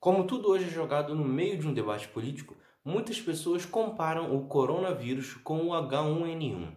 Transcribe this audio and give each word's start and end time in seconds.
Como 0.00 0.24
tudo 0.24 0.48
hoje 0.48 0.64
é 0.64 0.70
jogado 0.70 1.14
no 1.14 1.22
meio 1.22 1.58
de 1.58 1.68
um 1.68 1.74
debate 1.74 2.08
político, 2.08 2.56
muitas 2.82 3.20
pessoas 3.20 3.66
comparam 3.66 4.34
o 4.34 4.46
coronavírus 4.46 5.34
com 5.34 5.58
o 5.58 5.72
H1N1, 5.72 6.72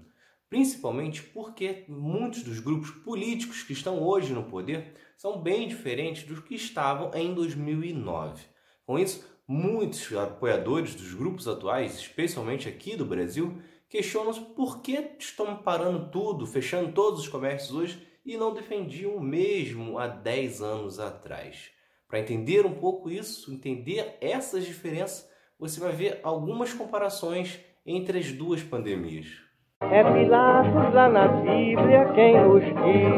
principalmente 0.50 1.24
porque 1.24 1.86
muitos 1.88 2.44
dos 2.44 2.60
grupos 2.60 2.92
políticos 2.92 3.64
que 3.64 3.72
estão 3.72 4.04
hoje 4.04 4.34
no 4.34 4.44
poder 4.44 4.94
são 5.16 5.42
bem 5.42 5.70
diferentes 5.70 6.24
dos 6.24 6.40
que 6.40 6.54
estavam 6.56 7.12
em 7.14 7.34
2009. 7.34 8.44
Com 8.86 9.00
isso, 9.00 9.26
muitos 9.48 10.12
apoiadores 10.12 10.94
dos 10.94 11.14
grupos 11.14 11.48
atuais, 11.48 11.98
especialmente 11.98 12.68
aqui 12.68 12.98
do 12.98 13.06
Brasil, 13.06 13.58
questionam-se 13.88 14.42
por 14.54 14.82
que 14.82 15.16
estão 15.18 15.64
parando 15.64 16.12
tudo, 16.12 16.46
fechando 16.46 16.92
todos 16.92 17.22
os 17.22 17.30
comércios 17.30 17.74
hoje 17.74 18.06
e 18.26 18.36
não 18.36 18.54
defendiam 18.54 19.16
o 19.16 19.24
mesmo 19.24 19.98
há 19.98 20.08
10 20.08 20.62
anos 20.62 21.00
atrás. 21.00 21.72
Para 22.14 22.20
entender 22.20 22.64
um 22.64 22.76
pouco 22.76 23.10
isso, 23.10 23.52
entender 23.52 24.20
essas 24.22 24.66
diferenças, 24.66 25.28
você 25.58 25.80
vai 25.80 25.92
ver 25.92 26.20
algumas 26.22 26.72
comparações 26.72 27.60
entre 27.84 28.20
as 28.20 28.32
duas 28.32 28.62
pandemias. 28.62 29.42
É 29.82 30.04
Pilatos 30.04 30.94
lá 30.94 31.10
na 31.10 31.28
Bíblia 31.28 32.14
quem 32.14 32.40
nos 32.40 32.64
diz, 32.66 33.16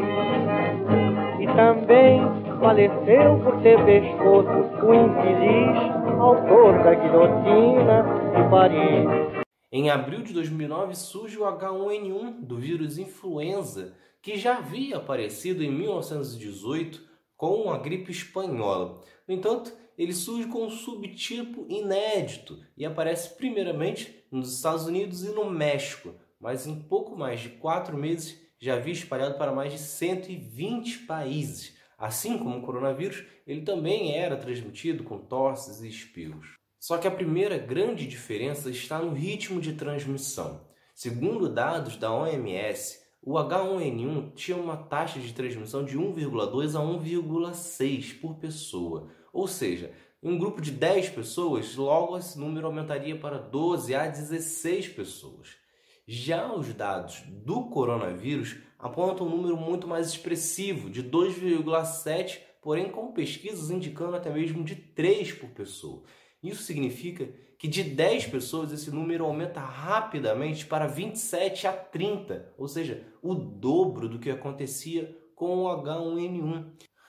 e 1.42 1.46
também 1.58 2.22
faleceu 2.62 3.38
por 3.44 3.62
ter 3.62 3.84
pescoço 3.84 4.86
o 4.86 4.94
infeliz 4.94 5.76
autor 6.18 6.82
da 6.82 6.94
guilhotina 6.94 8.02
de 8.34 8.50
Paris. 8.50 9.44
Em 9.74 9.90
abril 9.90 10.22
de 10.22 10.32
2009 10.32 10.96
surge 10.96 11.38
o 11.38 11.44
H1N1 11.44 12.46
do 12.46 12.56
vírus 12.56 12.98
influenza, 12.98 13.94
que 14.22 14.38
já 14.38 14.60
havia 14.60 14.96
aparecido 14.96 15.62
em 15.62 15.70
1918 15.70 17.15
com 17.36 17.72
a 17.72 17.78
gripe 17.78 18.12
espanhola. 18.12 19.02
No 19.28 19.34
entanto, 19.34 19.74
ele 19.98 20.14
surge 20.14 20.48
com 20.48 20.66
um 20.66 20.70
subtipo 20.70 21.66
inédito 21.70 22.60
e 22.78 22.86
aparece 22.86 23.36
primeiramente 23.36 24.24
nos 24.32 24.56
Estados 24.56 24.86
Unidos 24.86 25.24
e 25.24 25.30
no 25.30 25.50
México, 25.50 26.14
mas 26.40 26.68
em 26.68 26.80
pouco 26.80 27.16
mais 27.16 27.40
de 27.40 27.50
quatro 27.50 27.98
meses 27.98 28.40
já 28.60 28.76
havia 28.76 28.94
espalhado 28.94 29.38
para 29.38 29.52
mais 29.52 29.72
de 29.72 29.80
120 29.80 31.00
países. 31.00 31.76
Assim 31.98 32.38
como 32.38 32.58
o 32.58 32.62
coronavírus, 32.62 33.24
ele 33.48 33.62
também 33.62 34.18
era 34.18 34.36
transmitido 34.36 35.04
com 35.04 35.18
tosses 35.18 35.82
e 35.82 35.88
espirros. 35.88 36.56
Só 36.80 36.98
que 36.98 37.08
a 37.08 37.12
primeira 37.12 37.58
grande 37.58 38.06
diferença 38.06 38.70
está 38.70 39.00
no 39.00 39.14
ritmo 39.14 39.62
de 39.62 39.74
transmissão. 39.74 40.68
Segundo 40.94 41.50
dados 41.50 41.96
da 41.96 42.14
OMS, 42.14 43.00
o 43.26 43.34
H1N1 43.34 44.34
tinha 44.36 44.56
uma 44.56 44.78
taxa 44.78 45.20
de 45.20 45.34
transmissão 45.34 45.84
de 45.84 45.98
1,2 45.98 46.80
a 46.80 46.84
1,6 46.84 48.20
por 48.22 48.36
pessoa. 48.36 49.10
Ou 49.34 49.48
seja, 49.48 49.92
em 50.22 50.30
um 50.30 50.38
grupo 50.38 50.62
de 50.62 50.70
10 50.72 51.10
pessoas, 51.10 51.76
logo 51.76 52.16
esse 52.18 52.38
número 52.38 52.68
aumentaria 52.68 53.18
para 53.18 53.40
12 53.40 53.96
a 53.96 54.06
16 54.06 54.90
pessoas. 54.90 55.58
Já 56.08 56.54
os 56.54 56.72
dados 56.72 57.24
do 57.28 57.64
coronavírus 57.64 58.58
apontam 58.78 59.26
um 59.26 59.36
número 59.36 59.58
muito 59.58 59.88
mais 59.88 60.10
expressivo, 60.10 60.88
de 60.88 61.04
2,7, 61.04 62.40
porém 62.62 62.92
com 62.92 63.12
pesquisas 63.12 63.72
indicando 63.72 64.16
até 64.16 64.30
mesmo 64.30 64.64
de 64.64 64.76
3 64.76 65.34
por 65.34 65.50
pessoa. 65.50 66.04
Isso 66.44 66.62
significa 66.62 67.28
que 67.58 67.68
de 67.68 67.84
10 67.84 68.28
pessoas 68.28 68.72
esse 68.72 68.92
número 68.92 69.26
aumenta 69.26 69.60
rapidamente 69.60 70.66
para 70.66 70.88
27 70.88 71.68
a 71.68 71.74
30, 71.74 72.54
ou 72.58 72.68
seja, 72.68 73.06
o 73.22 73.34
dobro 73.34 74.10
do 74.10 74.20
que 74.20 74.30
acontecia 74.30 75.18
com 75.36 75.64
o 75.64 75.84
H1N1. 75.84 76.66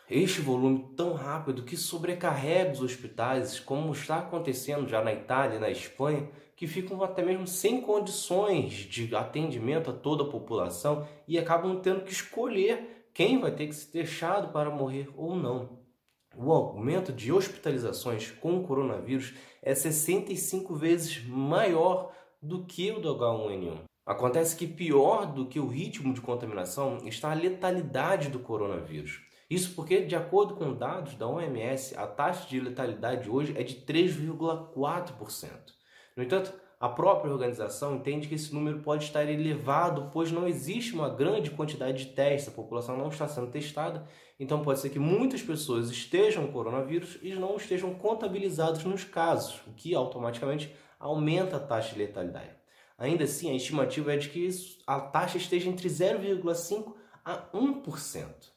Este 0.09 0.41
volume 0.41 0.91
tão 0.97 1.15
rápido 1.15 1.65
que 1.65 1.77
sobrecarrega 1.77 2.73
os 2.73 2.81
hospitais, 2.81 3.59
como 3.59 3.93
está 3.93 4.19
acontecendo 4.19 4.89
já 4.89 5.03
na 5.03 5.13
Itália 5.13 5.57
e 5.57 5.61
na 5.61 5.71
Espanha, 5.71 6.29
que 6.55 6.67
ficam 6.67 7.03
até 7.03 7.25
mesmo 7.25 7.47
sem 7.47 7.81
condições 7.81 8.73
de 8.73 9.15
atendimento 9.15 9.91
a 9.91 9.93
toda 9.93 10.23
a 10.23 10.29
população 10.29 11.07
e 11.27 11.39
acabam 11.39 11.81
tendo 11.81 12.03
que 12.03 12.13
escolher 12.13 13.09
quem 13.13 13.41
vai 13.41 13.51
ter 13.51 13.67
que 13.67 13.75
ser 13.75 13.93
deixado 13.93 14.53
para 14.53 14.71
morrer 14.71 15.09
ou 15.17 15.35
não 15.35 15.86
o 16.39 16.53
aumento 16.53 17.13
de 17.13 17.33
hospitalizações 17.33 18.31
com 18.31 18.59
o 18.59 18.63
coronavírus 18.65 19.35
é 19.63 19.75
65 19.75 20.75
vezes 20.75 21.25
maior 21.27 22.13
do 22.43 22.65
que 22.65 22.91
o 22.93 23.01
do 23.01 23.17
H1N1. 23.17 23.81
Acontece 24.05 24.55
que 24.55 24.67
pior 24.67 25.27
do 25.27 25.47
que 25.47 25.59
o 25.59 25.67
ritmo 25.67 26.15
de 26.15 26.21
contaminação 26.21 26.99
está 27.05 27.33
a 27.33 27.35
letalidade 27.35 28.29
do 28.29 28.39
coronavírus. 28.39 29.21
Isso 29.49 29.75
porque, 29.75 30.03
de 30.03 30.15
acordo 30.15 30.55
com 30.55 30.75
dados 30.75 31.15
da 31.15 31.27
OMS, 31.27 31.97
a 31.97 32.07
taxa 32.07 32.49
de 32.49 32.61
letalidade 32.61 33.31
hoje 33.31 33.55
é 33.57 33.63
de 33.63 33.77
3,4%. 33.77 35.51
No 36.17 36.23
entanto, 36.23 36.53
a 36.87 36.89
própria 36.89 37.33
organização 37.33 37.97
entende 37.97 38.29
que 38.29 38.37
esse 38.37 38.55
número 38.55 38.79
pode 38.79 39.05
estar 39.05 39.29
elevado, 39.29 40.09
pois 40.13 40.31
não 40.31 40.47
existe 40.47 40.95
uma 40.95 41.09
grande 41.09 41.51
quantidade 41.51 42.05
de 42.05 42.13
testes, 42.13 42.49
a 42.49 42.57
população 42.57 42.97
não 42.97 43.09
está 43.09 43.27
sendo 43.27 43.51
testada, 43.51 44.07
então 44.39 44.63
pode 44.63 44.79
ser 44.79 44.91
que 44.91 44.99
muitas 44.99 45.43
pessoas 45.43 45.91
estejam 45.91 46.47
com 46.47 46.53
coronavírus 46.53 47.19
e 47.21 47.35
não 47.35 47.57
estejam 47.57 47.93
contabilizados 47.95 48.85
nos 48.85 49.03
casos, 49.03 49.61
o 49.67 49.73
que 49.73 49.97
automaticamente 49.97 50.73
aumenta 50.99 51.57
a 51.57 51.61
taxa 51.61 51.93
de 51.93 51.99
letalidade. 51.99 52.55
Ainda 52.97 53.25
assim, 53.25 53.51
a 53.51 53.55
estimativa 53.55 54.15
é 54.15 54.17
de 54.17 54.29
que 54.29 54.49
a 54.87 55.01
taxa 55.01 55.39
esteja 55.39 55.69
entre 55.69 55.89
0,5% 55.89 56.95
a 57.25 57.51
1%. 57.53 58.56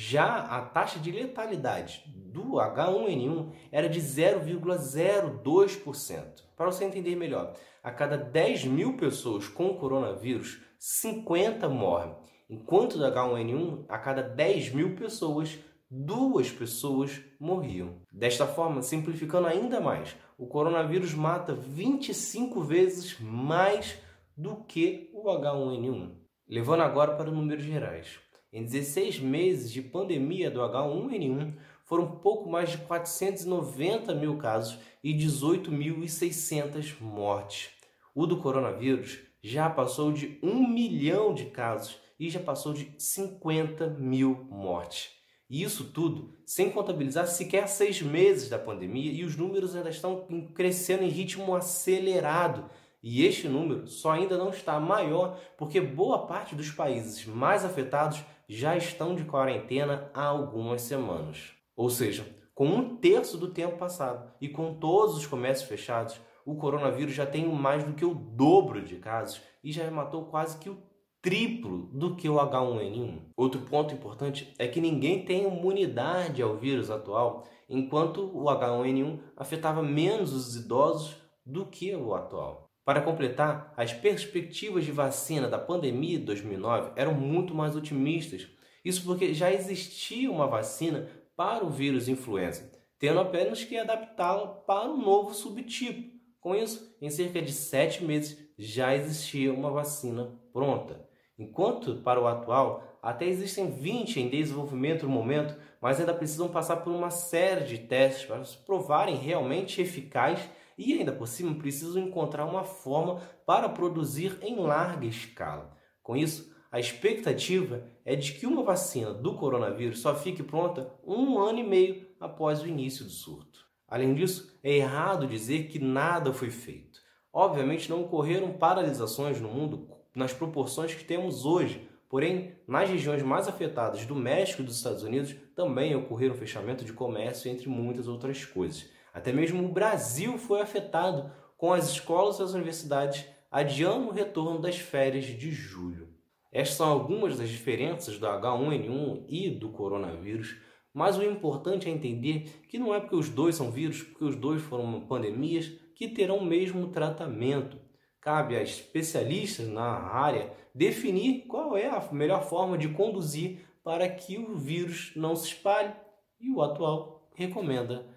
Já 0.00 0.42
a 0.42 0.62
taxa 0.62 1.00
de 1.00 1.10
letalidade 1.10 2.04
do 2.06 2.52
H1N1 2.52 3.50
era 3.72 3.88
de 3.88 4.00
0,02%. 4.00 6.44
Para 6.56 6.66
você 6.66 6.84
entender 6.84 7.16
melhor, 7.16 7.52
a 7.82 7.90
cada 7.90 8.16
10 8.16 8.66
mil 8.66 8.96
pessoas 8.96 9.48
com 9.48 9.74
coronavírus, 9.74 10.62
50 10.78 11.68
morrem. 11.68 12.14
Enquanto 12.48 12.96
do 12.96 13.02
H1N1, 13.02 13.86
a 13.88 13.98
cada 13.98 14.22
10 14.22 14.72
mil 14.72 14.94
pessoas, 14.94 15.58
duas 15.90 16.48
pessoas 16.48 17.20
morriam. 17.40 18.00
Desta 18.12 18.46
forma, 18.46 18.82
simplificando 18.82 19.48
ainda 19.48 19.80
mais, 19.80 20.14
o 20.38 20.46
coronavírus 20.46 21.12
mata 21.12 21.56
25 21.56 22.60
vezes 22.60 23.18
mais 23.18 23.98
do 24.36 24.62
que 24.62 25.10
o 25.12 25.24
H1N1. 25.24 26.14
Levando 26.48 26.82
agora 26.82 27.16
para 27.16 27.32
números 27.32 27.64
gerais. 27.64 28.27
Em 28.50 28.64
16 28.64 29.20
meses 29.20 29.70
de 29.70 29.82
pandemia 29.82 30.50
do 30.50 30.60
H1N1, 30.60 31.54
foram 31.84 32.18
pouco 32.18 32.48
mais 32.48 32.70
de 32.70 32.78
490 32.78 34.14
mil 34.14 34.38
casos 34.38 34.78
e 35.04 35.12
18.600 35.12 37.00
mortes. 37.00 37.70
O 38.14 38.26
do 38.26 38.38
coronavírus 38.38 39.18
já 39.42 39.68
passou 39.68 40.12
de 40.12 40.38
1 40.42 40.66
milhão 40.66 41.34
de 41.34 41.46
casos 41.46 41.98
e 42.18 42.30
já 42.30 42.40
passou 42.40 42.72
de 42.72 42.90
50 42.98 43.90
mil 43.90 44.46
mortes. 44.50 45.10
E 45.50 45.62
isso 45.62 45.84
tudo 45.92 46.34
sem 46.44 46.70
contabilizar 46.70 47.26
sequer 47.26 47.68
seis 47.68 48.02
meses 48.02 48.48
da 48.48 48.58
pandemia 48.58 49.12
e 49.12 49.24
os 49.24 49.36
números 49.36 49.74
ainda 49.74 49.90
estão 49.90 50.26
crescendo 50.54 51.04
em 51.04 51.08
ritmo 51.08 51.54
acelerado. 51.54 52.68
E 53.02 53.24
este 53.24 53.48
número 53.48 53.86
só 53.86 54.12
ainda 54.12 54.36
não 54.36 54.50
está 54.50 54.80
maior 54.80 55.38
porque 55.56 55.80
boa 55.80 56.26
parte 56.26 56.54
dos 56.54 56.70
países 56.70 57.24
mais 57.26 57.64
afetados 57.64 58.24
já 58.48 58.76
estão 58.76 59.14
de 59.14 59.24
quarentena 59.24 60.10
há 60.12 60.24
algumas 60.24 60.82
semanas. 60.82 61.52
Ou 61.76 61.88
seja, 61.90 62.26
com 62.54 62.66
um 62.66 62.96
terço 62.96 63.38
do 63.38 63.52
tempo 63.52 63.78
passado 63.78 64.32
e 64.40 64.48
com 64.48 64.74
todos 64.74 65.16
os 65.16 65.26
comércios 65.26 65.68
fechados, 65.68 66.20
o 66.44 66.56
coronavírus 66.56 67.14
já 67.14 67.24
tem 67.24 67.46
mais 67.46 67.84
do 67.84 67.92
que 67.92 68.04
o 68.04 68.14
dobro 68.14 68.82
de 68.82 68.96
casos 68.96 69.40
e 69.62 69.70
já 69.70 69.88
matou 69.90 70.24
quase 70.24 70.58
que 70.58 70.68
o 70.68 70.82
triplo 71.20 71.86
do 71.92 72.16
que 72.16 72.28
o 72.28 72.34
H1N1. 72.34 73.32
Outro 73.36 73.60
ponto 73.60 73.94
importante 73.94 74.52
é 74.58 74.66
que 74.66 74.80
ninguém 74.80 75.24
tem 75.24 75.46
imunidade 75.46 76.42
ao 76.42 76.56
vírus 76.56 76.90
atual, 76.90 77.44
enquanto 77.68 78.22
o 78.34 78.44
H1N1 78.44 79.20
afetava 79.36 79.82
menos 79.82 80.32
os 80.32 80.56
idosos 80.56 81.16
do 81.44 81.66
que 81.66 81.94
o 81.94 82.14
atual. 82.14 82.67
Para 82.88 83.02
completar, 83.02 83.74
as 83.76 83.92
perspectivas 83.92 84.82
de 84.82 84.90
vacina 84.90 85.46
da 85.46 85.58
pandemia 85.58 86.18
de 86.18 86.24
2009 86.24 86.92
eram 86.96 87.12
muito 87.12 87.54
mais 87.54 87.76
otimistas. 87.76 88.48
Isso 88.82 89.04
porque 89.04 89.34
já 89.34 89.52
existia 89.52 90.30
uma 90.30 90.46
vacina 90.46 91.06
para 91.36 91.66
o 91.66 91.68
vírus 91.68 92.08
influenza, 92.08 92.72
tendo 92.98 93.20
apenas 93.20 93.62
que 93.62 93.76
adaptá-la 93.76 94.46
para 94.46 94.90
um 94.90 94.96
novo 94.96 95.34
subtipo. 95.34 96.16
Com 96.40 96.54
isso, 96.54 96.96
em 96.98 97.10
cerca 97.10 97.42
de 97.42 97.52
sete 97.52 98.02
meses 98.02 98.38
já 98.56 98.96
existia 98.96 99.52
uma 99.52 99.70
vacina 99.70 100.40
pronta. 100.50 101.06
Enquanto 101.38 101.96
para 101.96 102.18
o 102.18 102.26
atual, 102.26 102.98
até 103.02 103.26
existem 103.26 103.70
20 103.70 104.18
em 104.18 104.30
desenvolvimento 104.30 105.02
no 105.02 105.12
momento, 105.12 105.54
mas 105.78 106.00
ainda 106.00 106.14
precisam 106.14 106.48
passar 106.48 106.76
por 106.76 106.94
uma 106.94 107.10
série 107.10 107.66
de 107.66 107.76
testes 107.80 108.24
para 108.24 108.42
se 108.44 108.56
provarem 108.56 109.14
realmente 109.14 109.82
eficazes 109.82 110.48
e 110.78 110.94
ainda 110.94 111.12
por 111.12 111.26
cima 111.26 111.54
precisam 111.56 112.00
encontrar 112.00 112.46
uma 112.46 112.62
forma 112.62 113.20
para 113.44 113.68
produzir 113.68 114.38
em 114.40 114.56
larga 114.56 115.06
escala. 115.06 115.76
Com 116.02 116.16
isso, 116.16 116.56
a 116.70 116.78
expectativa 116.78 117.84
é 118.04 118.14
de 118.14 118.32
que 118.34 118.46
uma 118.46 118.62
vacina 118.62 119.12
do 119.12 119.34
coronavírus 119.34 120.00
só 120.00 120.14
fique 120.14 120.42
pronta 120.42 120.94
um 121.04 121.38
ano 121.38 121.58
e 121.58 121.64
meio 121.64 122.06
após 122.20 122.62
o 122.62 122.66
início 122.68 123.04
do 123.04 123.10
surto. 123.10 123.66
Além 123.88 124.14
disso, 124.14 124.58
é 124.62 124.76
errado 124.76 125.26
dizer 125.26 125.68
que 125.68 125.78
nada 125.78 126.32
foi 126.32 126.50
feito. 126.50 127.00
Obviamente 127.32 127.88
não 127.90 128.02
ocorreram 128.02 128.52
paralisações 128.52 129.40
no 129.40 129.48
mundo 129.48 129.88
nas 130.14 130.32
proporções 130.32 130.94
que 130.94 131.04
temos 131.04 131.44
hoje, 131.46 131.88
porém, 132.08 132.54
nas 132.66 132.90
regiões 132.90 133.22
mais 133.22 133.48
afetadas 133.48 134.04
do 134.04 134.14
México 134.14 134.62
e 134.62 134.64
dos 134.64 134.76
Estados 134.76 135.02
Unidos 135.02 135.34
também 135.54 135.94
ocorreram 135.94 136.34
fechamento 136.34 136.84
de 136.84 136.92
comércio, 136.92 137.50
entre 137.50 137.68
muitas 137.68 138.08
outras 138.08 138.44
coisas. 138.44 138.90
Até 139.18 139.32
mesmo 139.32 139.64
o 139.64 139.72
Brasil 139.72 140.38
foi 140.38 140.60
afetado, 140.60 141.28
com 141.56 141.72
as 141.72 141.90
escolas 141.90 142.38
e 142.38 142.42
as 142.42 142.54
universidades 142.54 143.26
adiando 143.50 144.06
o 144.06 144.12
retorno 144.12 144.60
das 144.60 144.78
férias 144.78 145.24
de 145.24 145.50
julho. 145.50 146.14
Estas 146.52 146.76
são 146.76 146.88
algumas 146.88 147.36
das 147.36 147.48
diferenças 147.48 148.16
do 148.16 148.26
H1N1 148.26 149.24
e 149.28 149.50
do 149.50 149.70
coronavírus, 149.70 150.56
mas 150.94 151.18
o 151.18 151.24
importante 151.24 151.88
é 151.88 151.90
entender 151.90 152.62
que 152.68 152.78
não 152.78 152.94
é 152.94 153.00
porque 153.00 153.16
os 153.16 153.28
dois 153.28 153.56
são 153.56 153.72
vírus, 153.72 154.04
porque 154.04 154.24
os 154.24 154.36
dois 154.36 154.62
foram 154.62 155.00
pandemias, 155.00 155.66
que 155.96 156.06
terão 156.06 156.36
o 156.36 156.44
mesmo 156.44 156.86
tratamento. 156.86 157.76
Cabe 158.20 158.54
a 158.54 158.62
especialistas 158.62 159.66
na 159.66 159.82
área 159.82 160.52
definir 160.72 161.44
qual 161.48 161.76
é 161.76 161.88
a 161.88 162.08
melhor 162.12 162.44
forma 162.44 162.78
de 162.78 162.88
conduzir 162.90 163.66
para 163.82 164.08
que 164.08 164.38
o 164.38 164.56
vírus 164.56 165.10
não 165.16 165.34
se 165.34 165.48
espalhe 165.48 165.92
e 166.40 166.52
o 166.52 166.62
atual 166.62 167.28
recomenda 167.34 168.16